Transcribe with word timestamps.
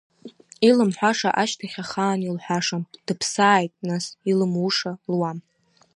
Илымҳәаша 0.67 1.47
шьҭахь 1.49 1.77
ахаан 1.83 2.19
илҳәашам, 2.27 2.83
дыԥсааит, 3.05 3.73
нас, 3.87 4.05
илымуша 4.31 4.91
луам. 5.11 5.37